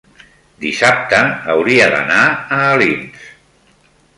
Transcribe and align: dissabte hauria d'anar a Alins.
dissabte 0.63 1.19
hauria 1.55 1.91
d'anar 1.97 2.25
a 2.31 2.59
Alins. 2.73 3.29